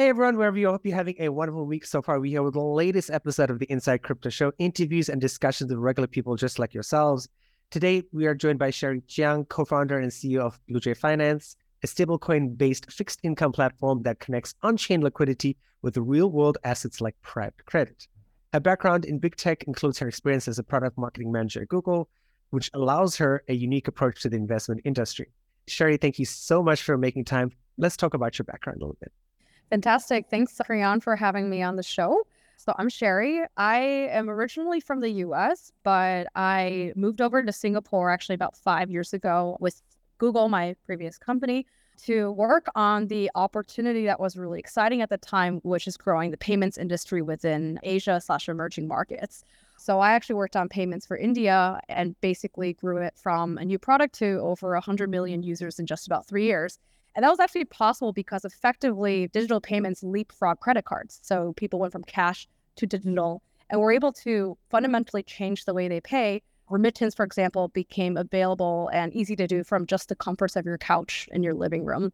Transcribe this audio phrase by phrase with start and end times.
[0.00, 2.20] Hey everyone, wherever you are, hope you're having a wonderful week so far.
[2.20, 5.78] We are with the latest episode of the Inside Crypto Show, interviews and discussions with
[5.78, 7.28] regular people just like yourselves.
[7.70, 12.90] Today, we are joined by Sherry Jiang, co-founder and CEO of Bluejay Finance, a stablecoin-based
[12.90, 18.08] fixed income platform that connects on-chain liquidity with real-world assets like private credit.
[18.54, 22.08] Her background in big tech includes her experience as a product marketing manager at Google,
[22.52, 25.30] which allows her a unique approach to the investment industry.
[25.68, 27.52] Sherry, thank you so much for making time.
[27.76, 29.12] Let's talk about your background a little bit.
[29.70, 30.26] Fantastic.
[30.28, 32.26] Thanks, Kriyan, for having me on the show.
[32.56, 33.42] So I'm Sherry.
[33.56, 33.78] I
[34.10, 39.14] am originally from the US, but I moved over to Singapore actually about five years
[39.14, 39.80] ago with
[40.18, 41.66] Google, my previous company,
[42.04, 46.32] to work on the opportunity that was really exciting at the time, which is growing
[46.32, 49.44] the payments industry within Asia slash emerging markets.
[49.78, 53.78] So I actually worked on payments for India and basically grew it from a new
[53.78, 56.78] product to over 100 million users in just about three years.
[57.14, 59.32] And that was actually possible because effectively mm-hmm.
[59.32, 61.18] digital payments leapfrog credit cards.
[61.22, 65.88] So people went from cash to digital and were able to fundamentally change the way
[65.88, 66.42] they pay.
[66.68, 70.78] Remittance, for example, became available and easy to do from just the comforts of your
[70.78, 72.12] couch in your living room.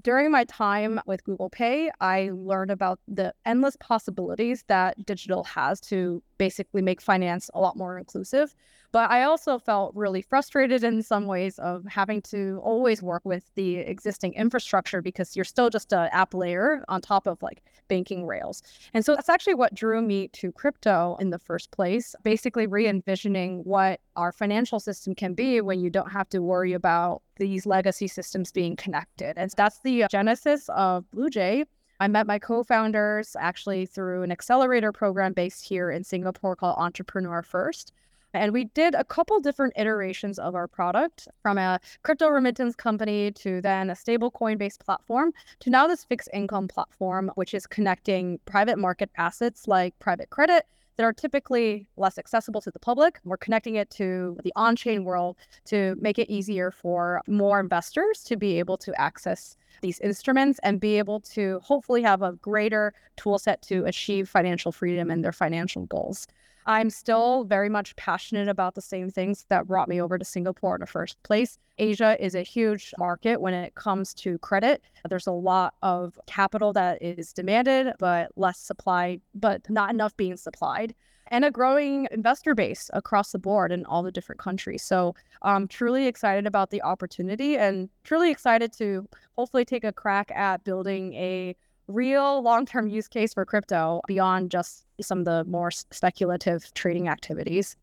[0.00, 5.80] During my time with Google Pay, I learned about the endless possibilities that digital has
[5.82, 8.52] to basically make finance a lot more inclusive.
[8.90, 13.44] But I also felt really frustrated in some ways of having to always work with
[13.54, 18.26] the existing infrastructure because you're still just an app layer on top of like banking
[18.26, 18.60] rails.
[18.92, 22.88] And so that's actually what drew me to crypto in the first place, basically re
[22.88, 27.66] envisioning what our financial system can be when you don't have to worry about these
[27.66, 29.38] legacy systems being connected.
[29.38, 31.66] And that's the genesis of Bluejay.
[32.02, 36.74] I met my co founders actually through an accelerator program based here in Singapore called
[36.76, 37.92] Entrepreneur First.
[38.34, 43.30] And we did a couple different iterations of our product from a crypto remittance company
[43.30, 45.30] to then a stablecoin based platform
[45.60, 50.66] to now this fixed income platform, which is connecting private market assets like private credit
[50.96, 53.18] that are typically less accessible to the public.
[53.24, 55.36] We're connecting it to the on chain world
[55.66, 60.80] to make it easier for more investors to be able to access these instruments and
[60.80, 65.32] be able to hopefully have a greater tool set to achieve financial freedom and their
[65.32, 66.26] financial goals.
[66.66, 70.76] I'm still very much passionate about the same things that brought me over to Singapore
[70.76, 71.58] in the first place.
[71.78, 74.82] Asia is a huge market when it comes to credit.
[75.08, 80.36] There's a lot of capital that is demanded, but less supply, but not enough being
[80.36, 80.94] supplied.
[81.28, 84.82] And a growing investor base across the board in all the different countries.
[84.82, 90.30] So I'm truly excited about the opportunity and truly excited to hopefully take a crack
[90.32, 91.56] at building a
[91.88, 97.08] real long term use case for crypto beyond just some of the more speculative trading
[97.08, 97.76] activities.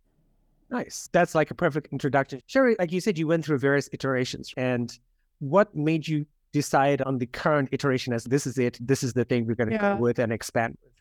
[0.69, 1.09] Nice.
[1.11, 2.41] That's like a perfect introduction.
[2.45, 4.53] Sherry, like you said, you went through various iterations.
[4.55, 4.97] And
[5.39, 9.25] what made you decide on the current iteration as this is it, this is the
[9.25, 9.95] thing we're going to yeah.
[9.95, 10.93] go with and expand with?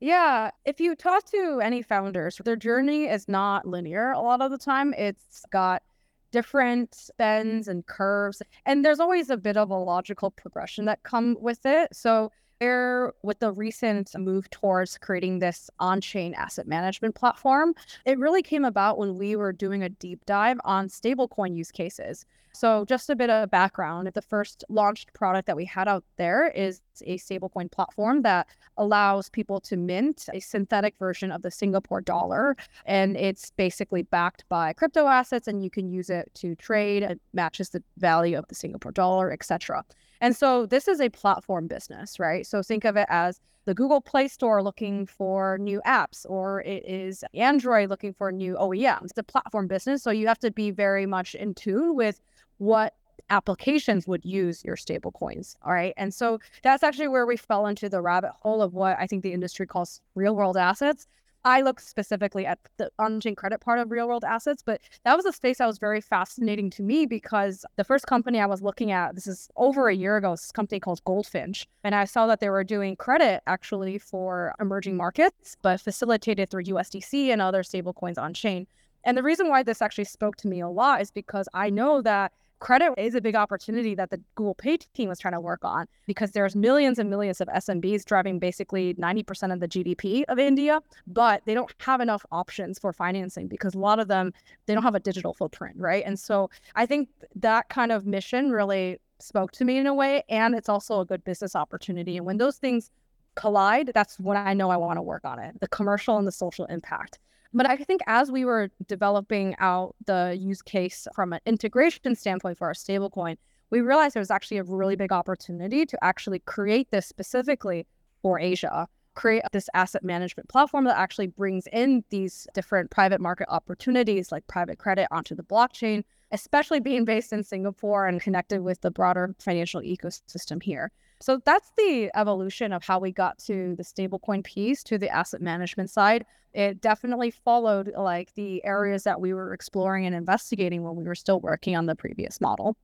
[0.00, 0.50] Yeah.
[0.64, 4.58] If you talk to any founders, their journey is not linear a lot of the
[4.58, 4.94] time.
[4.96, 5.82] It's got
[6.30, 7.16] different mm-hmm.
[7.18, 11.64] bends and curves and there's always a bit of a logical progression that come with
[11.64, 11.94] it.
[11.94, 12.30] So
[12.60, 17.74] there with the recent move towards creating this on-chain asset management platform
[18.04, 22.24] it really came about when we were doing a deep dive on stablecoin use cases
[22.58, 26.48] so, just a bit of background the first launched product that we had out there
[26.48, 32.00] is a stablecoin platform that allows people to mint a synthetic version of the Singapore
[32.00, 32.56] dollar.
[32.84, 37.04] And it's basically backed by crypto assets, and you can use it to trade.
[37.04, 39.84] It matches the value of the Singapore dollar, etc.
[40.20, 42.46] And so, this is a platform business, right?
[42.46, 46.84] So, think of it as the Google Play Store looking for new apps, or it
[46.86, 49.04] is Android looking for new OEMs.
[49.04, 50.02] It's a platform business.
[50.02, 52.20] So, you have to be very much in tune with
[52.58, 52.94] what
[53.30, 55.56] applications would use your stable coins.
[55.62, 55.94] All right.
[55.96, 59.22] And so that's actually where we fell into the rabbit hole of what I think
[59.22, 61.06] the industry calls real world assets.
[61.48, 65.24] I look specifically at the on-chain credit part of real world assets, but that was
[65.24, 68.92] a space that was very fascinating to me because the first company I was looking
[68.92, 71.66] at, this is over a year ago, this company called Goldfinch.
[71.82, 76.64] And I saw that they were doing credit actually for emerging markets, but facilitated through
[76.64, 78.66] USDC and other stable coins on chain.
[79.04, 82.02] And the reason why this actually spoke to me a lot is because I know
[82.02, 85.60] that credit is a big opportunity that the Google Pay team was trying to work
[85.64, 90.38] on because there's millions and millions of SMBs driving basically 90% of the GDP of
[90.38, 94.32] India, but they don't have enough options for financing because a lot of them
[94.66, 96.02] they don't have a digital footprint, right?
[96.04, 100.22] And so I think that kind of mission really spoke to me in a way
[100.28, 102.16] and it's also a good business opportunity.
[102.16, 102.90] And when those things
[103.34, 106.32] collide, that's when I know I want to work on it, the commercial and the
[106.32, 107.18] social impact.
[107.54, 112.58] But I think as we were developing out the use case from an integration standpoint
[112.58, 113.36] for our stablecoin,
[113.70, 117.86] we realized there was actually a really big opportunity to actually create this specifically
[118.22, 123.46] for Asia, create this asset management platform that actually brings in these different private market
[123.50, 128.80] opportunities like private credit onto the blockchain, especially being based in Singapore and connected with
[128.82, 130.92] the broader financial ecosystem here.
[131.20, 135.40] So that's the evolution of how we got to the stablecoin piece to the asset
[135.40, 136.24] management side.
[136.54, 141.14] It definitely followed like the areas that we were exploring and investigating when we were
[141.14, 142.76] still working on the previous model.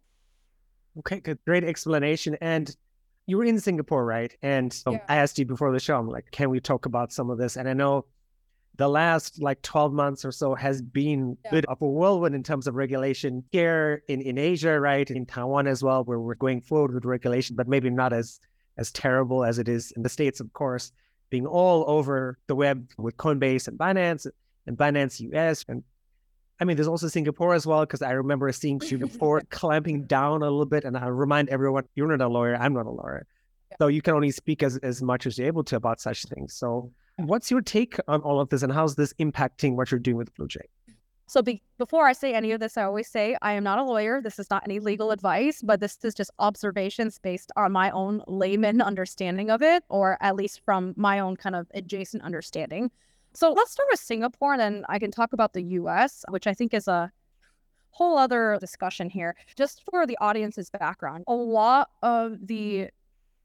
[0.99, 1.39] Okay, good.
[1.45, 2.37] Great explanation.
[2.41, 2.75] And
[3.27, 4.37] you were in Singapore, right?
[4.43, 5.01] And um, yeah.
[5.09, 7.57] I asked you before the show, I'm like, can we talk about some of this?
[7.57, 8.05] And I know
[8.77, 11.51] the last like 12 months or so has been yeah.
[11.51, 15.09] a bit of a whirlwind in terms of regulation here in, in Asia, right?
[15.11, 18.41] In Taiwan as well, where we're going forward with regulation, but maybe not as
[18.77, 20.91] as terrible as it is in the States, of course,
[21.31, 24.27] being all over the web with Coinbase and Binance
[24.67, 25.65] and Binance US.
[25.69, 25.85] And
[26.61, 30.47] I mean, there's also Singapore as well, because I remember seeing Singapore clamping down a
[30.47, 30.85] little bit.
[30.85, 33.27] And I remind everyone, you're not a lawyer, I'm not a lawyer.
[33.71, 33.77] Yeah.
[33.79, 36.55] So you can only speak as, as much as you're able to about such things.
[36.55, 40.17] So What's your take on all of this and how's this impacting what you're doing
[40.17, 40.63] with Bluejay?
[41.27, 43.85] So be- before I say any of this, I always say I am not a
[43.85, 44.21] lawyer.
[44.21, 48.23] This is not any legal advice, but this is just observations based on my own
[48.27, 52.91] layman understanding of it, or at least from my own kind of adjacent understanding.
[53.33, 56.53] So let's start with Singapore, and then I can talk about the US, which I
[56.53, 57.11] think is a
[57.91, 59.35] whole other discussion here.
[59.57, 62.91] Just for the audience's background, a lot of the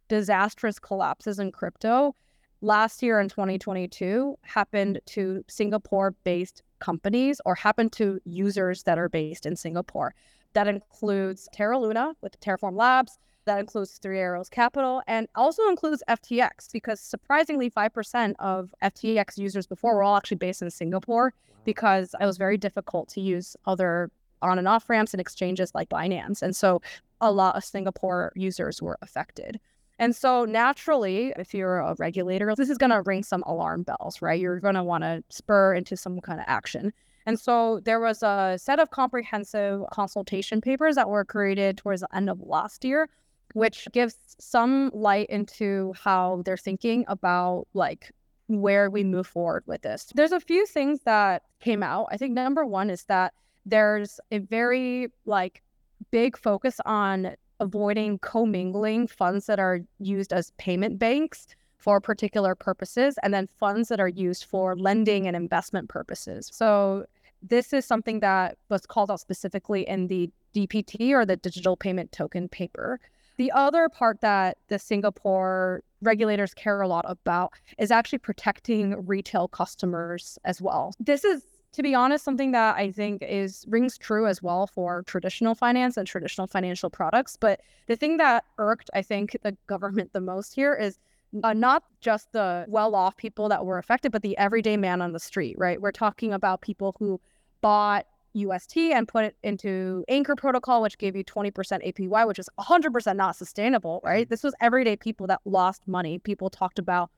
[0.10, 2.14] disastrous collapses in crypto
[2.62, 9.10] last year in 2022 happened to Singapore based companies or happened to users that are
[9.10, 10.14] based in Singapore.
[10.54, 16.04] That includes Terra Luna with Terraform Labs, that includes Three Arrows Capital, and also includes
[16.08, 21.34] FTX because surprisingly, 5% of FTX users before were all actually based in Singapore
[21.66, 25.90] because it was very difficult to use other on and off ramps and exchanges like
[25.90, 26.42] Binance.
[26.42, 26.82] And so
[27.22, 29.60] a lot of Singapore users were affected.
[30.00, 34.22] And so naturally, if you're a regulator, this is going to ring some alarm bells,
[34.22, 34.40] right?
[34.40, 36.94] You're going to want to spur into some kind of action.
[37.26, 42.16] And so there was a set of comprehensive consultation papers that were created towards the
[42.16, 43.10] end of last year,
[43.54, 48.12] which gives some light into how they're thinking about like
[48.48, 50.12] where we move forward with this.
[50.16, 52.08] There's a few things that came out.
[52.10, 53.34] I think number one is that
[53.66, 55.62] there's a very like
[56.10, 61.48] big focus on avoiding commingling funds that are used as payment banks
[61.78, 66.50] for particular purposes and then funds that are used for lending and investment purposes.
[66.52, 67.06] So
[67.42, 72.12] this is something that was called out specifically in the DPT or the digital payment
[72.12, 73.00] token paper.
[73.38, 79.48] The other part that the Singapore regulators care a lot about is actually protecting retail
[79.48, 80.94] customers as well.
[81.00, 81.44] This is
[81.80, 85.96] to be honest, something that I think is rings true as well for traditional finance
[85.96, 87.38] and traditional financial products.
[87.38, 91.00] But the thing that irked, I think, the government the most here is
[91.42, 95.22] uh, not just the well-off people that were affected, but the everyday man on the
[95.22, 95.56] street.
[95.58, 95.80] Right?
[95.80, 97.22] We're talking about people who
[97.62, 102.50] bought UST and put it into Anchor Protocol, which gave you 20% APY, which is
[102.60, 104.26] 100% not sustainable, right?
[104.26, 104.30] Mm-hmm.
[104.30, 106.20] This was everyday people that lost money.
[106.20, 107.10] People talked about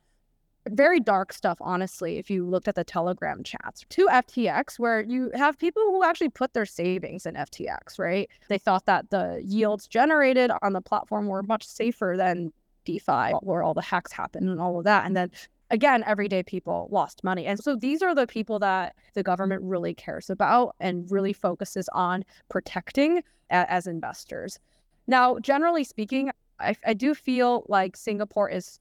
[0.69, 5.31] very dark stuff, honestly, if you looked at the Telegram chats to FTX, where you
[5.33, 8.29] have people who actually put their savings in FTX, right?
[8.47, 12.53] They thought that the yields generated on the platform were much safer than
[12.85, 15.05] DeFi, where all the hacks happened and all of that.
[15.05, 15.31] And then
[15.71, 17.45] again, everyday people lost money.
[17.45, 21.89] And so these are the people that the government really cares about and really focuses
[21.93, 24.59] on protecting as investors.
[25.07, 28.79] Now, generally speaking, I, I do feel like Singapore is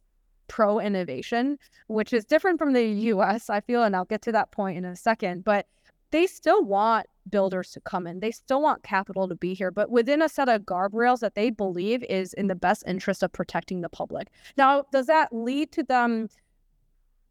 [0.50, 4.50] pro innovation, which is different from the US, I feel, and I'll get to that
[4.50, 5.44] point in a second.
[5.44, 5.66] But
[6.10, 8.18] they still want builders to come in.
[8.18, 11.50] They still want capital to be here, but within a set of guardrails that they
[11.50, 14.28] believe is in the best interest of protecting the public.
[14.56, 16.28] Now, does that lead to them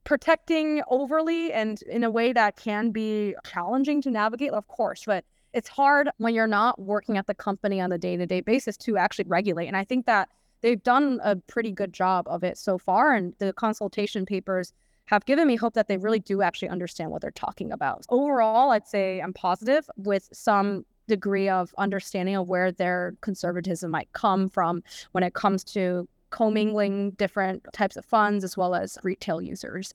[0.06, 4.52] protecting overly and in a way that can be challenging to navigate?
[4.52, 8.16] Of course, but it's hard when you're not working at the company on a day
[8.16, 9.68] to day basis to actually regulate.
[9.68, 10.30] And I think that
[10.62, 13.14] they've done a pretty good job of it so far.
[13.14, 14.74] And the consultation papers
[15.06, 18.06] have given me hope that they really do actually understand what they're talking about.
[18.10, 24.12] Overall, I'd say I'm positive with some degree of understanding of where their conservatism might
[24.14, 29.42] come from when it comes to commingling different types of funds as well as retail
[29.42, 29.94] users.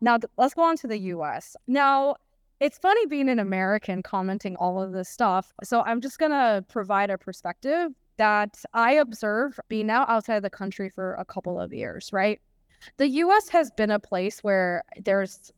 [0.00, 1.56] Now, let's go on to the US.
[1.66, 2.16] Now,
[2.60, 5.52] it's funny being an American commenting all of this stuff.
[5.62, 10.50] So I'm just going to provide a perspective that I observe being now outside the
[10.50, 12.40] country for a couple of years, right?
[12.98, 15.52] The US has been a place where there's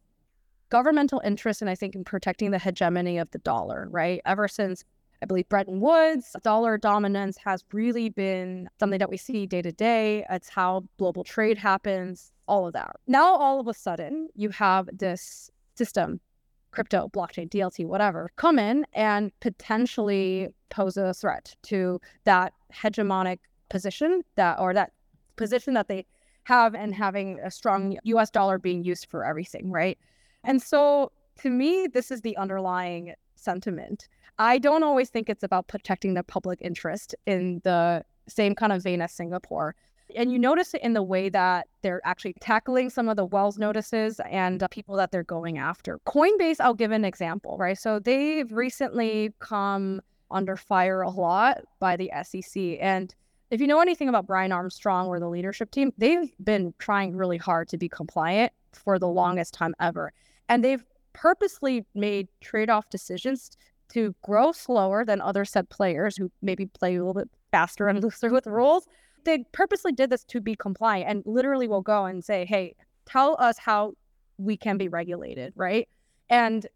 [0.70, 4.22] governmental interest, and I think in protecting the hegemony of the dollar, right?
[4.24, 4.84] Ever since
[5.22, 6.34] I believe Bretton Woods.
[6.42, 10.24] Dollar dominance has really been something that we see day to day.
[10.30, 12.96] It's how global trade happens, all of that.
[13.06, 16.20] Now, all of a sudden, you have this system,
[16.70, 24.22] crypto, blockchain, DLT, whatever, come in and potentially pose a threat to that hegemonic position
[24.36, 24.92] that, or that
[25.36, 26.06] position that they
[26.44, 29.98] have and having a strong US dollar being used for everything, right?
[30.44, 31.12] And so
[31.42, 34.08] to me, this is the underlying sentiment.
[34.38, 38.82] I don't always think it's about protecting the public interest in the same kind of
[38.82, 39.74] vein as Singapore.
[40.16, 43.58] And you notice it in the way that they're actually tackling some of the Wells
[43.58, 45.98] notices and uh, people that they're going after.
[46.06, 47.78] Coinbase, I'll give an example, right?
[47.78, 50.00] So they've recently come
[50.30, 52.78] under fire a lot by the SEC.
[52.80, 53.14] And
[53.50, 57.38] if you know anything about Brian Armstrong or the leadership team, they've been trying really
[57.38, 60.12] hard to be compliant for the longest time ever.
[60.48, 63.50] And they've purposely made trade off decisions
[63.90, 68.00] to grow slower than other said players who maybe play a little bit faster and
[68.02, 68.86] looser with rules.
[69.24, 72.74] They purposely did this to be compliant and literally will go and say, hey,
[73.06, 73.92] tell us how
[74.38, 75.88] we can be regulated, right?
[76.28, 76.66] And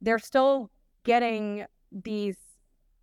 [0.00, 0.70] they're still
[1.04, 2.36] getting these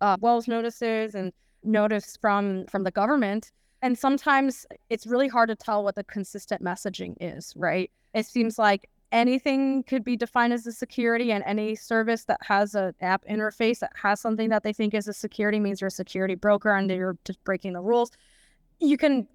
[0.00, 3.52] uh, Wells notices and notice from from the government.
[3.82, 7.90] And sometimes it's really hard to tell what the consistent messaging is right?
[8.14, 12.74] It seems like anything could be defined as a security and any service that has
[12.74, 15.90] an app interface that has something that they think is a security means you're a
[15.90, 18.12] security broker and you're just breaking the rules
[18.80, 19.26] you can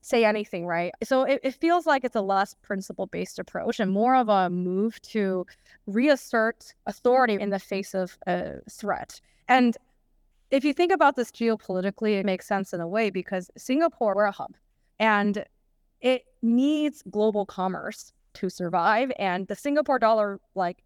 [0.00, 3.90] say anything right so it, it feels like it's a less principle based approach and
[3.90, 5.44] more of a move to
[5.86, 9.76] reassert authority in the face of a threat and
[10.50, 14.24] if you think about this geopolitically, it makes sense in a way because Singapore, we're
[14.24, 14.54] a hub
[14.98, 15.44] and
[16.00, 19.12] it needs global commerce to survive.
[19.18, 20.82] And the Singapore dollar, like,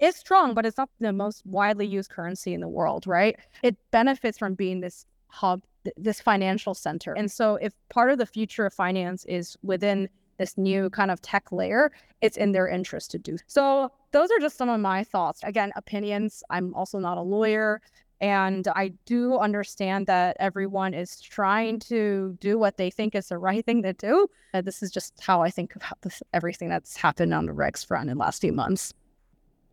[0.00, 3.36] is strong, but it's not the most widely used currency in the world, right?
[3.62, 5.62] It benefits from being this hub,
[5.96, 7.12] this financial center.
[7.12, 10.08] And so, if part of the future of finance is within
[10.38, 13.36] this new kind of tech layer, it's in their interest to do.
[13.46, 15.40] So, those are just some of my thoughts.
[15.42, 16.42] Again, opinions.
[16.50, 17.80] I'm also not a lawyer.
[18.20, 23.38] And I do understand that everyone is trying to do what they think is the
[23.38, 24.28] right thing to do.
[24.52, 27.86] And this is just how I think about this, everything that's happened on the Regs
[27.86, 28.92] front in the last few months.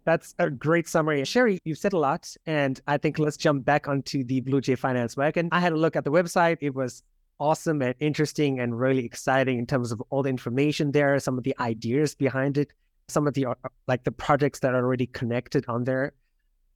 [0.07, 1.25] That's a great summary.
[1.25, 5.17] Sherry, you've said a lot, and I think let's jump back onto the Bluejay Finance
[5.17, 5.49] wagon.
[5.51, 6.59] I had a look at the website.
[6.61, 7.03] It was
[7.41, 11.43] awesome and interesting and really exciting in terms of all the information there, some of
[11.43, 12.71] the ideas behind it,
[13.09, 13.55] some of the uh,
[13.89, 16.13] like the projects that are already connected on there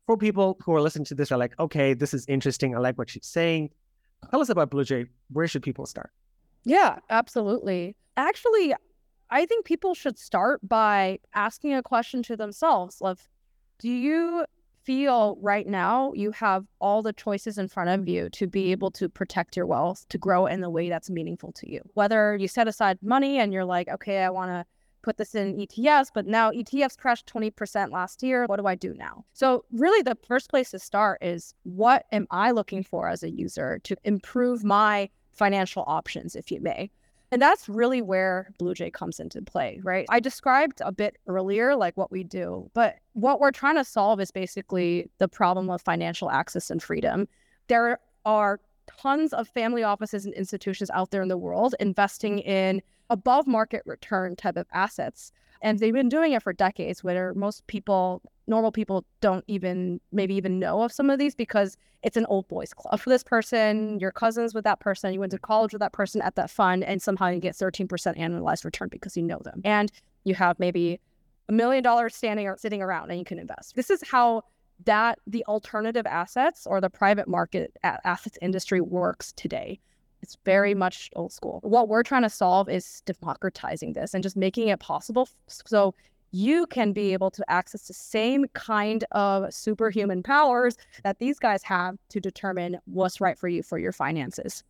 [0.07, 2.75] for people who are listening to this are like, okay, this is interesting.
[2.75, 3.69] I like what she's saying.
[4.29, 5.07] Tell us about Bluejay.
[5.31, 6.11] Where should people start?
[6.65, 7.95] Yeah, absolutely.
[8.17, 8.75] Actually,
[9.31, 13.29] I think people should start by asking a question to themselves of
[13.79, 14.45] do you
[14.83, 18.91] feel right now you have all the choices in front of you to be able
[18.91, 21.81] to protect your wealth, to grow in the way that's meaningful to you?
[21.93, 24.65] Whether you set aside money and you're like, okay, I want to
[25.01, 28.45] put this in ETFs, but now ETFs crashed 20% last year.
[28.45, 29.25] What do I do now?
[29.33, 33.31] So, really, the first place to start is what am I looking for as a
[33.31, 36.91] user to improve my financial options, if you may?
[37.31, 40.05] And that's really where Bluejay comes into play, right?
[40.09, 44.19] I described a bit earlier, like what we do, but what we're trying to solve
[44.19, 47.29] is basically the problem of financial access and freedom.
[47.67, 48.59] There are
[48.99, 53.83] tons of family offices and institutions out there in the world investing in above market
[53.85, 55.31] return type of assets.
[55.61, 60.35] And they've been doing it for decades, where most people, normal people, don't even maybe
[60.35, 63.99] even know of some of these because it's an old boys club for this person.
[63.99, 66.83] Your cousins with that person, you went to college with that person at that fund,
[66.83, 67.87] and somehow you get 13%
[68.17, 69.61] annualized return because you know them.
[69.63, 69.91] And
[70.23, 70.99] you have maybe
[71.49, 73.75] a million dollars standing or sitting around and you can invest.
[73.75, 74.43] This is how
[74.85, 79.79] that the alternative assets or the private market assets industry works today.
[80.21, 81.59] It's very much old school.
[81.63, 85.95] What we're trying to solve is democratizing this and just making it possible so
[86.31, 91.61] you can be able to access the same kind of superhuman powers that these guys
[91.63, 94.63] have to determine what's right for you for your finances.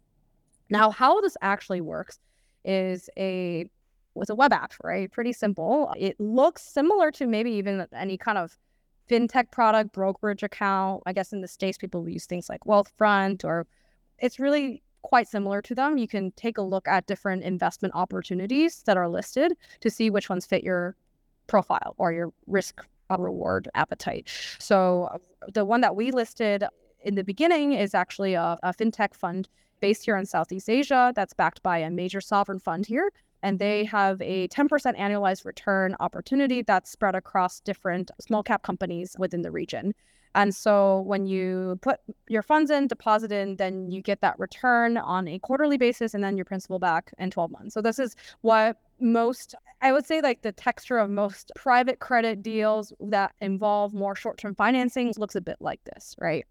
[0.69, 2.19] Now, how this actually works
[2.63, 3.69] is a
[4.13, 5.11] with a web app, right?
[5.11, 5.93] Pretty simple.
[5.97, 8.57] It looks similar to maybe even any kind of
[9.09, 11.03] fintech product, brokerage account.
[11.05, 13.67] I guess in the States, people use things like Wealthfront, or
[14.19, 15.97] it's really quite similar to them.
[15.97, 20.29] You can take a look at different investment opportunities that are listed to see which
[20.29, 20.95] ones fit your
[21.47, 24.29] profile or your risk uh, reward appetite.
[24.59, 25.17] So uh,
[25.53, 26.63] the one that we listed
[27.03, 31.33] in the beginning is actually a, a fintech fund based here in Southeast Asia that's
[31.33, 33.11] backed by a major sovereign fund here
[33.43, 39.15] and they have a 10% annualized return opportunity that's spread across different small cap companies
[39.17, 39.93] within the region.
[40.35, 44.97] And so when you put your funds in, deposit in, then you get that return
[44.97, 47.73] on a quarterly basis and then your principal back in 12 months.
[47.73, 52.41] So this is what most, I would say, like the texture of most private credit
[52.41, 56.45] deals that involve more short term financing looks a bit like this, right?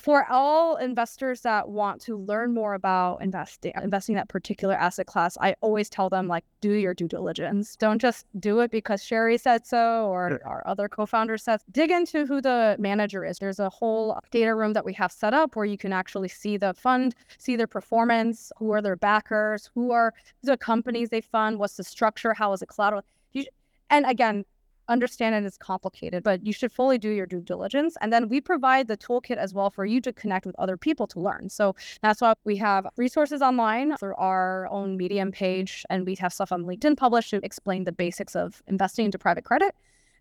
[0.00, 5.38] For all investors that want to learn more about investing investing that particular asset class
[5.40, 7.76] i always tell them like do your due diligence.
[7.76, 12.24] Don't just do it because sherry said so or our other co-founder says dig into
[12.24, 13.38] who the manager is.
[13.38, 16.56] There's a whole data room that we have set up where you can actually see
[16.56, 21.58] the fund see their performance who are their backers who are the companies they fund
[21.58, 23.44] what's the structure how is it collateral you,
[23.90, 24.44] and again
[24.88, 27.96] understand it is complicated, but you should fully do your due diligence.
[28.00, 31.06] And then we provide the toolkit as well for you to connect with other people
[31.08, 31.48] to learn.
[31.48, 36.32] So that's why we have resources online through our own Medium page, and we have
[36.32, 39.74] stuff on LinkedIn published to explain the basics of investing into private credit.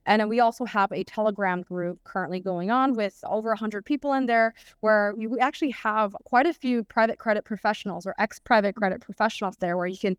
[0.05, 4.13] And then we also have a Telegram group currently going on with over 100 people
[4.13, 8.75] in there where we actually have quite a few private credit professionals or ex private
[8.75, 10.17] credit professionals there where you can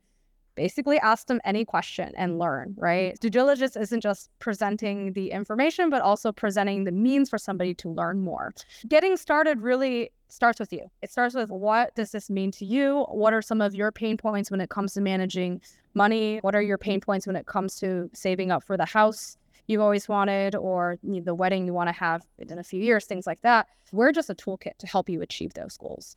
[0.55, 3.13] basically ask them any question and learn, right?
[3.13, 3.21] Mm-hmm.
[3.21, 7.89] Due diligence isn't just presenting the information, but also presenting the means for somebody to
[7.89, 8.53] learn more.
[8.89, 10.91] Getting started really starts with you.
[11.03, 13.07] It starts with what does this mean to you?
[13.11, 15.61] What are some of your pain points when it comes to managing
[15.95, 16.39] money?
[16.39, 19.37] What are your pain points when it comes to saving up for the house?
[19.67, 23.27] you've always wanted or the wedding you want to have in a few years, things
[23.27, 23.67] like that.
[23.93, 26.17] We're just a toolkit to help you achieve those goals.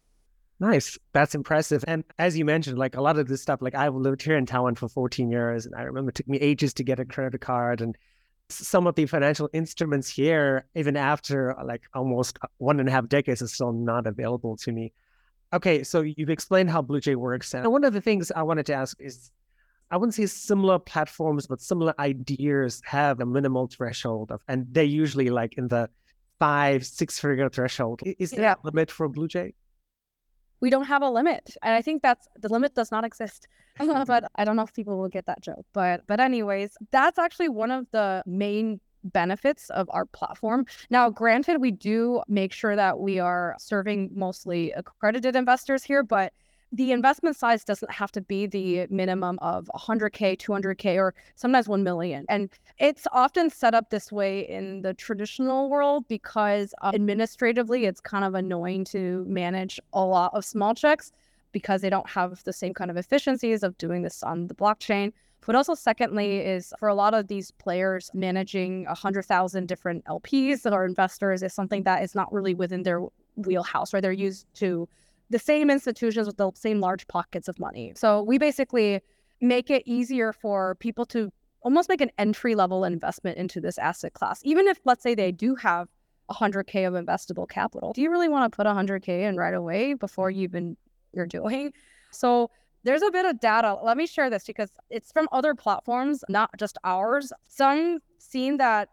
[0.59, 0.97] Nice.
[1.13, 1.83] That's impressive.
[1.87, 4.45] And as you mentioned, like a lot of this stuff, like I've lived here in
[4.45, 7.41] Taiwan for 14 years, and I remember it took me ages to get a credit
[7.41, 7.79] card.
[7.81, 7.95] And
[8.49, 12.91] some of the financial instruments here, even after uh, like almost uh, one and a
[12.91, 14.93] half decades, is still not available to me.
[15.53, 17.53] Okay, so you've explained how Bluejay works.
[17.53, 19.31] And one of the things I wanted to ask is
[19.91, 24.83] I wouldn't say similar platforms, but similar ideas have a minimal threshold of, and they're
[24.83, 25.89] usually like in the
[26.39, 28.01] five, six figure threshold.
[28.03, 28.55] Is there yeah.
[28.55, 29.53] a limit for Bluejay?
[30.59, 33.47] We don't have a limit and i think that's the limit does not exist.
[34.07, 37.49] But i don't know if people will get that joke but but anyways that's actually
[37.49, 40.65] one of the main benefits of our platform.
[40.89, 46.33] Now granted we do make sure that we are serving mostly accredited investors here but
[46.71, 51.83] the investment size doesn't have to be the minimum of 100k 200k or sometimes 1
[51.83, 52.25] million.
[52.27, 58.01] And it's often set up this way in the traditional world because uh, administratively it's
[58.01, 61.11] kind of annoying to manage a lot of small checks
[61.53, 65.13] because they don't have the same kind of efficiencies of doing this on the blockchain.
[65.45, 70.73] But also secondly is for a lot of these players managing 100000 different lps that
[70.73, 73.01] are investors is something that is not really within their
[73.37, 74.01] wheelhouse right?
[74.01, 74.89] They're used to
[75.29, 77.93] the same institutions with the same large pockets of money.
[77.95, 79.01] So we basically
[79.41, 84.13] make it easier for people to almost make an entry level investment into this asset
[84.13, 84.39] class.
[84.43, 85.89] Even if, let's say, they do have
[86.31, 90.31] 100K of investable capital, do you really want to put 100K in right away before
[90.31, 90.77] you even
[91.13, 91.73] you're doing?
[92.09, 92.49] So
[92.85, 93.77] there's a bit of data.
[93.83, 97.33] Let me share this because it's from other platforms, not just ours.
[97.47, 98.87] Some seen that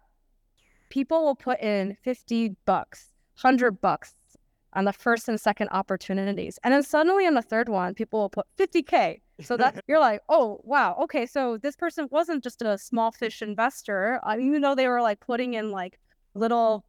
[0.90, 4.16] people will put in 50 bucks, 100 bucks,
[4.74, 6.58] on the first and second opportunities.
[6.64, 9.20] And then suddenly on the third one, people will put 50K.
[9.40, 10.96] So that you're like, oh, wow.
[11.02, 11.26] Okay.
[11.26, 15.20] So this person wasn't just a small fish investor, uh, even though they were like
[15.20, 15.98] putting in like
[16.34, 16.84] little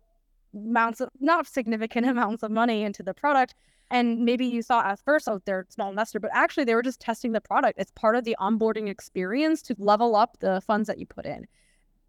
[0.54, 3.56] amounts of not significant amounts of money into the product.
[3.92, 6.82] And maybe you thought at first, oh, they're a small investor, but actually they were
[6.82, 7.80] just testing the product.
[7.80, 11.46] It's part of the onboarding experience to level up the funds that you put in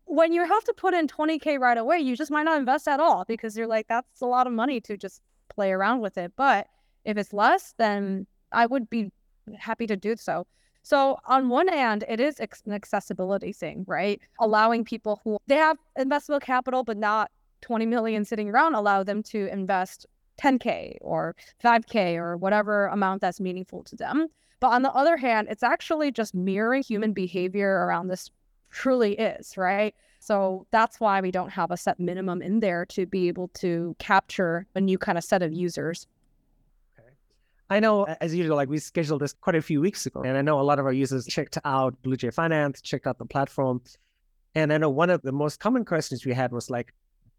[0.06, 3.00] when you have to put in 20k right away you just might not invest at
[3.00, 6.32] all because you're like that's a lot of money to just play around with it.
[6.37, 6.66] But
[7.04, 9.11] if it's less, then I would be
[9.59, 10.46] happy to do so.
[10.82, 14.20] So on one hand, it is an accessibility thing, right?
[14.40, 17.30] Allowing people who they have investable capital but not
[17.62, 20.06] 20 million sitting around, allow them to invest
[20.40, 24.28] 10k or 5k or whatever amount that's meaningful to them.
[24.61, 28.30] But on the other hand, it's actually just mirroring human behavior around this
[28.70, 29.94] truly is, right?
[30.26, 33.94] So that's why we don't have a set minimum in there to be able to
[34.00, 36.08] capture a new kind of set of users.
[36.98, 37.10] Okay.
[37.70, 40.42] I know, as usual, like we scheduled this quite a few weeks ago, and I
[40.42, 43.82] know a lot of our users checked out Bluejay Finance, checked out the platform.
[44.56, 46.92] And I know one of the most common questions we had was like,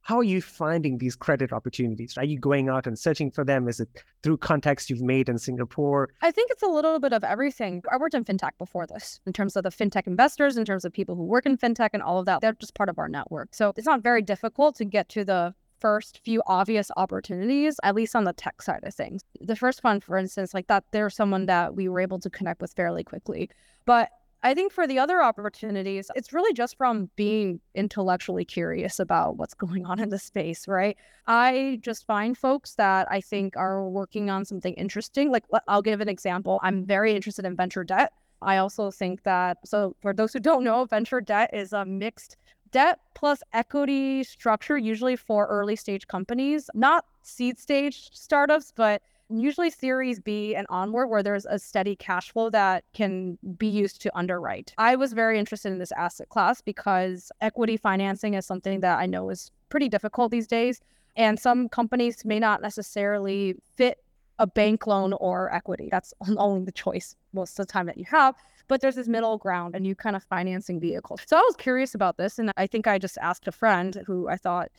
[0.07, 2.17] how are you finding these credit opportunities?
[2.17, 3.67] Are you going out and searching for them?
[3.67, 3.89] Is it
[4.23, 6.07] through contacts you've made in Singapore?
[6.21, 7.83] I think it's a little bit of everything.
[7.91, 10.93] I worked in fintech before this, in terms of the fintech investors, in terms of
[10.93, 12.39] people who work in fintech and all of that.
[12.39, 13.49] They're just part of our network.
[13.53, 18.15] So it's not very difficult to get to the first few obvious opportunities, at least
[18.15, 19.23] on the tech side of things.
[19.41, 22.61] The first one, for instance, like that, there's someone that we were able to connect
[22.61, 23.49] with fairly quickly.
[23.85, 24.09] But
[24.43, 29.53] I think for the other opportunities, it's really just from being intellectually curious about what's
[29.65, 30.97] going on in the space, right?
[31.25, 35.31] I just find folks that I think are working on something interesting.
[35.31, 36.59] Like, I'll give an example.
[36.63, 38.13] I'm very interested in venture debt.
[38.41, 42.37] I also think that, so for those who don't know, venture debt is a mixed
[42.71, 49.69] debt plus equity structure, usually for early stage companies, not seed stage startups, but usually
[49.69, 54.17] Series B and onward, where there's a steady cash flow that can be used to
[54.17, 54.73] underwrite.
[54.77, 59.05] I was very interested in this asset class because equity financing is something that I
[59.05, 60.79] know is pretty difficult these days.
[61.15, 63.97] And some companies may not necessarily fit
[64.39, 65.89] a bank loan or equity.
[65.91, 68.35] That's only the choice most of the time that you have.
[68.67, 71.19] But there's this middle ground and you kind of financing vehicle.
[71.25, 72.37] So I was curious about this.
[72.37, 74.69] And I think I just asked a friend who I thought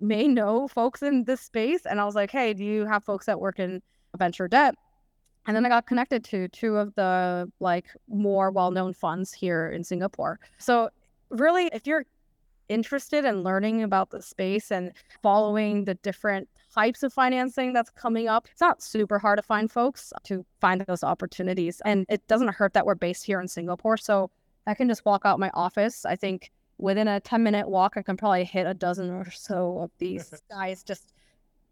[0.00, 1.84] may know folks in this space.
[1.84, 3.82] And I was like, hey, do you have folks that work in
[4.16, 4.74] venture debt.
[5.46, 9.84] And then I got connected to two of the like more well-known funds here in
[9.84, 10.40] Singapore.
[10.58, 10.88] So
[11.30, 12.06] really if you're
[12.68, 18.26] interested in learning about the space and following the different types of financing that's coming
[18.26, 21.80] up, it's not super hard to find folks to find those opportunities.
[21.84, 23.96] And it doesn't hurt that we're based here in Singapore.
[23.96, 24.30] So
[24.66, 26.06] I can just walk out my office.
[26.06, 29.78] I think within a 10 minute walk, I can probably hit a dozen or so
[29.80, 31.12] of these guys just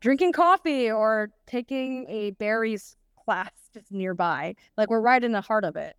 [0.03, 4.55] drinking coffee or taking a Barry's class just nearby.
[4.77, 5.97] Like we're right in the heart of it.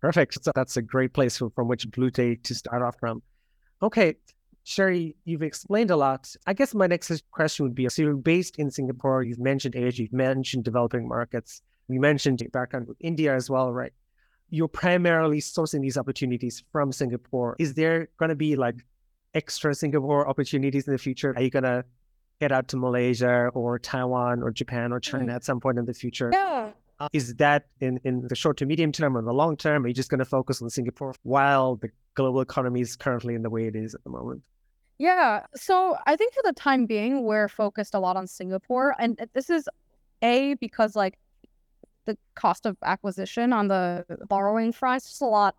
[0.00, 0.42] Perfect.
[0.42, 3.22] So that's a great place from which Bluejay to start off from.
[3.82, 4.16] Okay,
[4.64, 6.34] Sherry, you've explained a lot.
[6.46, 10.02] I guess my next question would be so you're based in Singapore, you've mentioned Asia,
[10.02, 13.92] you've mentioned developing markets, you mentioned your background with India as well, right?
[14.48, 17.56] You're primarily sourcing these opportunities from Singapore.
[17.58, 18.76] Is there going to be like
[19.34, 21.34] extra Singapore opportunities in the future?
[21.36, 21.84] Are you going to
[22.40, 25.36] head out to Malaysia or Taiwan or Japan or China mm.
[25.36, 26.30] at some point in the future.
[26.32, 26.70] Yeah.
[26.98, 29.84] Uh, is that in, in the short to medium term or the long term?
[29.84, 33.42] Are you just going to focus on Singapore while the global economy is currently in
[33.42, 34.42] the way it is at the moment?
[34.98, 35.46] Yeah.
[35.54, 38.94] So I think for the time being, we're focused a lot on Singapore.
[38.98, 39.66] And this is
[40.20, 41.18] A, because like
[42.04, 45.56] the cost of acquisition on the borrowing front is just a lot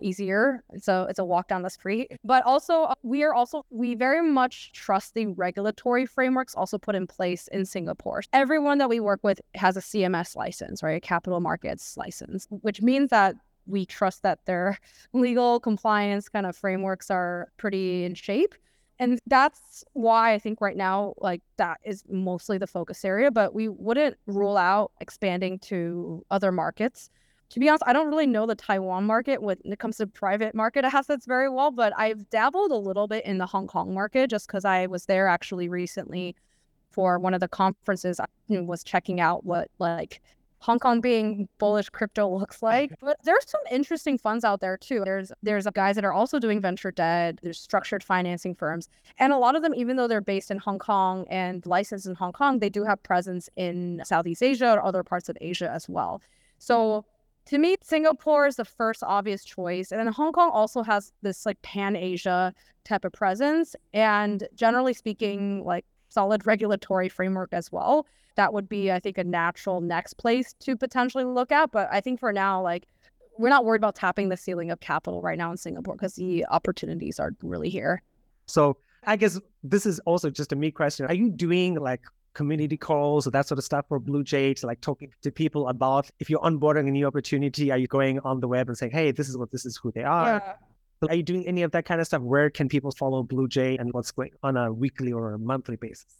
[0.00, 0.62] easier.
[0.78, 2.12] So it's a walk down the street.
[2.24, 6.94] But also, uh, we are also, we very much trust the regulatory frameworks also put
[6.94, 8.22] in place in Singapore.
[8.32, 10.96] Everyone that we work with has a CMS license, right?
[10.96, 14.78] A capital markets license, which means that we trust that their
[15.12, 18.54] legal compliance kind of frameworks are pretty in shape.
[18.98, 23.52] And that's why I think right now, like that is mostly the focus area, but
[23.52, 27.10] we wouldn't rule out expanding to other markets
[27.52, 30.54] to be honest, I don't really know the Taiwan market when it comes to private
[30.54, 34.30] market assets very well, but I've dabbled a little bit in the Hong Kong market
[34.30, 36.34] just because I was there actually recently
[36.90, 38.18] for one of the conferences.
[38.18, 40.22] I was checking out what like
[40.60, 42.94] Hong Kong being bullish crypto looks like.
[43.02, 45.02] But there's some interesting funds out there too.
[45.04, 47.38] There's there's guys that are also doing venture debt.
[47.42, 48.88] There's structured financing firms,
[49.18, 52.14] and a lot of them, even though they're based in Hong Kong and licensed in
[52.14, 55.86] Hong Kong, they do have presence in Southeast Asia or other parts of Asia as
[55.86, 56.22] well.
[56.58, 57.04] So
[57.46, 59.90] to me, Singapore is the first obvious choice.
[59.90, 63.74] And then Hong Kong also has this like pan Asia type of presence.
[63.92, 68.06] And generally speaking, like solid regulatory framework as well.
[68.36, 71.72] That would be, I think, a natural next place to potentially look at.
[71.72, 72.86] But I think for now, like,
[73.38, 76.46] we're not worried about tapping the ceiling of capital right now in Singapore because the
[76.46, 78.02] opportunities are really here.
[78.46, 81.06] So I guess this is also just a me question.
[81.06, 82.02] Are you doing like
[82.34, 86.10] community calls or that sort of stuff for Bluejay to like talking to people about
[86.18, 89.10] if you're onboarding a new opportunity, are you going on the web and saying, hey,
[89.10, 90.42] this is what this is who they are?
[90.44, 91.08] Yeah.
[91.08, 92.22] Are you doing any of that kind of stuff?
[92.22, 96.14] Where can people follow Bluejay and what's going on a weekly or a monthly basis?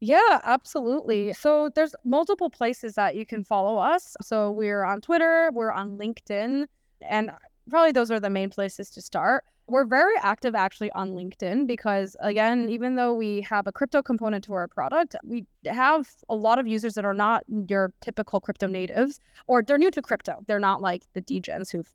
[0.00, 1.32] Yeah, absolutely.
[1.32, 4.16] So there's multiple places that you can follow us.
[4.20, 6.66] So we're on Twitter, we're on LinkedIn,
[7.00, 7.30] and
[7.70, 9.44] probably those are the main places to start.
[9.72, 14.44] We're very active actually on LinkedIn because, again, even though we have a crypto component
[14.44, 18.66] to our product, we have a lot of users that are not your typical crypto
[18.66, 20.44] natives or they're new to crypto.
[20.46, 21.90] They're not like the degens who've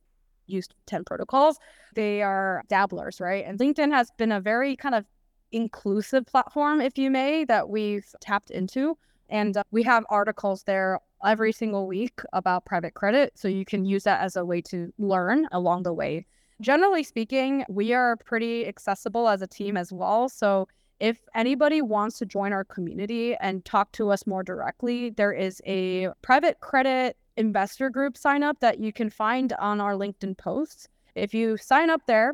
[0.47, 1.59] used 10 protocols.
[1.93, 3.45] They are dabblers, right?
[3.45, 5.05] And LinkedIn has been a very kind of
[5.51, 8.97] inclusive platform, if you may, that we've tapped into.
[9.29, 13.33] And uh, we have articles there every single week about private credit.
[13.35, 16.25] So you can use that as a way to learn along the way.
[16.59, 20.27] Generally speaking, we are pretty accessible as a team as well.
[20.27, 20.67] So
[20.99, 25.61] if anybody wants to join our community and talk to us more directly, there is
[25.67, 30.87] a private credit investor group sign up that you can find on our LinkedIn posts.
[31.13, 32.33] If you sign up there,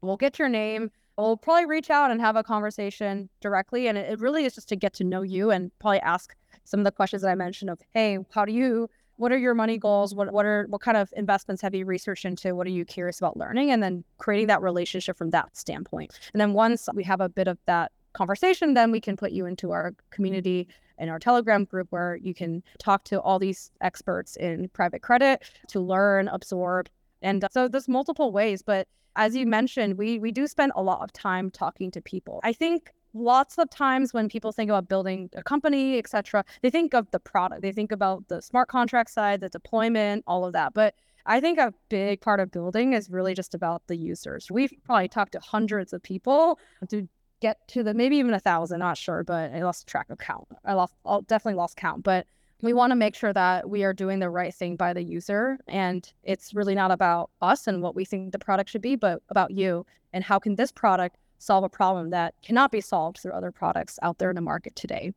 [0.00, 0.92] we'll get your name.
[1.16, 3.88] We'll probably reach out and have a conversation directly.
[3.88, 6.84] And it really is just to get to know you and probably ask some of
[6.84, 8.88] the questions that I mentioned of, hey, how do you
[9.18, 10.14] what are your money goals?
[10.14, 12.54] What what are what kind of investments have you researched into?
[12.54, 13.70] What are you curious about learning?
[13.70, 16.18] And then creating that relationship from that standpoint.
[16.32, 19.44] And then once we have a bit of that conversation, then we can put you
[19.46, 24.36] into our community in our Telegram group where you can talk to all these experts
[24.36, 26.88] in private credit to learn, absorb.
[27.22, 30.82] And uh, so there's multiple ways, but as you mentioned, we we do spend a
[30.82, 32.40] lot of time talking to people.
[32.44, 36.94] I think lots of times when people think about building a company, etc., they think
[36.94, 37.62] of the product.
[37.62, 40.74] They think about the smart contract side, the deployment, all of that.
[40.74, 40.94] But
[41.26, 44.50] I think a big part of building is really just about the users.
[44.50, 47.08] We've probably talked to hundreds of people to
[47.40, 50.48] get to the maybe even a thousand, not sure, but I lost track of count.
[50.64, 52.26] I lost, I'll definitely lost count, but
[52.62, 55.58] we want to make sure that we are doing the right thing by the user.
[55.68, 59.22] And it's really not about us and what we think the product should be, but
[59.28, 63.32] about you and how can this product solve a problem that cannot be solved through
[63.32, 65.12] other products out there in the market today.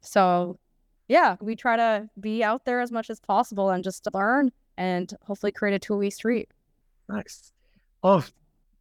[0.00, 0.58] So,
[1.08, 5.12] yeah, we try to be out there as much as possible and just learn and
[5.22, 6.48] hopefully create a two-way street.
[7.08, 7.52] Nice.
[8.02, 8.24] Oh,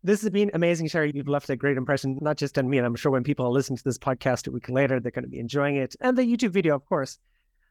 [0.04, 1.12] this has been amazing, Sherry.
[1.14, 3.52] You've left a great impression, not just on me, and I'm sure when people are
[3.52, 5.96] listening to this podcast a week later, they're going to be enjoying it.
[6.00, 7.18] And the YouTube video, of course.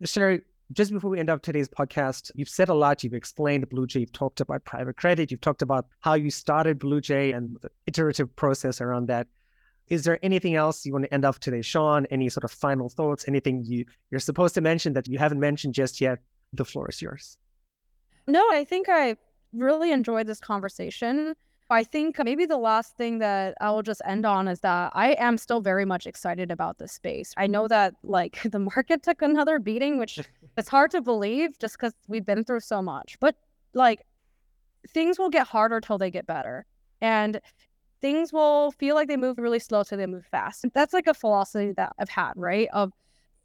[0.02, 3.04] Sherry, just before we end up today's podcast, you've said a lot.
[3.04, 4.00] You've explained Bluejay.
[4.00, 5.30] You've talked about private credit.
[5.30, 9.26] You've talked about how you started Bluejay and the iterative process around that.
[9.88, 12.06] Is there anything else you want to end off today, Sean?
[12.06, 13.28] Any sort of final thoughts?
[13.28, 16.20] Anything you, you're supposed to mention that you haven't mentioned just yet?
[16.54, 17.36] The floor is yours.
[18.26, 19.16] No, I think I
[19.52, 21.34] really enjoyed this conversation.
[21.70, 25.12] I think maybe the last thing that I will just end on is that I
[25.12, 27.32] am still very much excited about this space.
[27.36, 30.20] I know that like the market took another beating, which
[30.56, 33.16] it's hard to believe just because we've been through so much.
[33.20, 33.36] But
[33.72, 34.04] like
[34.90, 36.66] things will get harder till they get better.
[37.00, 37.40] And
[38.00, 40.66] things will feel like they move really slow till they move fast.
[40.74, 42.68] That's like a philosophy that I've had, right?
[42.72, 42.92] Of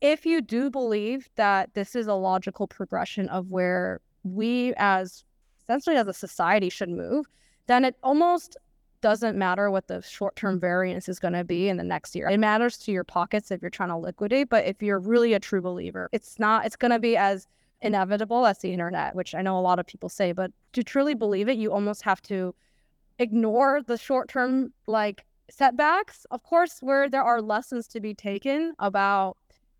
[0.02, 5.24] if you do believe that this is a logical progression of where we as
[5.62, 7.26] essentially as a society should move,
[7.70, 8.58] then it almost
[9.02, 12.28] doesn't matter what the short term variance is going to be in the next year.
[12.28, 15.40] It matters to your pockets if you're trying to liquidate, but if you're really a
[15.40, 17.48] true believer, it's not, it's going to be as
[17.82, 21.14] inevitable as the internet, which I know a lot of people say, but to truly
[21.14, 22.54] believe it, you almost have to
[23.20, 26.26] ignore the short term like setbacks.
[26.32, 29.38] Of course, where there are lessons to be taken about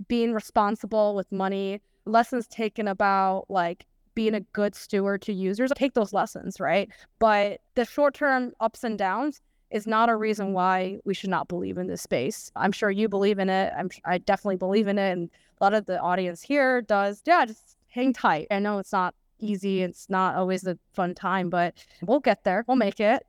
[0.08, 3.86] being responsible with money, lessons taken about like
[4.20, 6.90] being a good steward to users, take those lessons, right?
[7.20, 9.40] But the short term ups and downs
[9.72, 12.52] is not a reason why we should not believe in this space.
[12.54, 13.72] I'm sure you believe in it.
[13.78, 15.14] I'm, I definitely believe in it.
[15.14, 15.30] And
[15.62, 17.22] a lot of the audience here does.
[17.26, 18.48] Yeah, just hang tight.
[18.52, 19.84] I know it's not easy.
[19.84, 22.66] It's not always a fun time, but we'll get there.
[22.68, 23.24] We'll make it.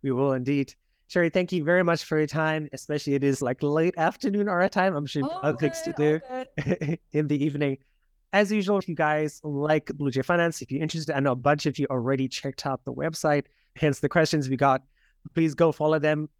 [0.00, 0.74] We will indeed.
[1.08, 4.66] Sherry, thank you very much for your time, especially it is like late afternoon our
[4.70, 4.96] time.
[4.96, 7.76] I'm sure oh, other things to oh, do in the evening.
[8.32, 11.66] As usual, if you guys like Bluejay Finance, if you're interested, I know a bunch
[11.66, 13.44] of you already checked out the website,
[13.76, 14.82] hence the questions we got.
[15.34, 16.30] Please go follow them.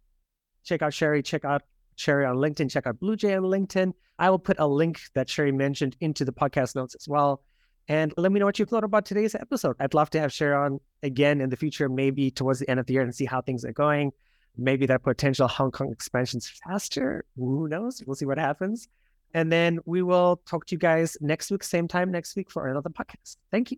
[0.63, 1.61] Check out Sherry, check out
[1.95, 3.93] Sherry on LinkedIn, check out Bluejay on LinkedIn.
[4.17, 7.43] I will put a link that Sherry mentioned into the podcast notes as well.
[7.87, 9.75] And let me know what you thought about today's episode.
[9.79, 12.85] I'd love to have Sherry on again in the future, maybe towards the end of
[12.85, 14.13] the year and see how things are going.
[14.57, 17.25] Maybe that potential Hong Kong expansion's faster.
[17.35, 18.01] Who knows?
[18.05, 18.87] We'll see what happens.
[19.33, 22.67] And then we will talk to you guys next week, same time next week for
[22.67, 23.37] another podcast.
[23.51, 23.77] Thank you.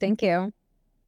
[0.00, 0.52] Thank you.